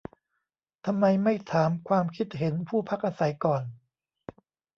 [0.85, 3.63] ทำไมไม่ถามความคิดเห็นผู้พักอาศัยก่อน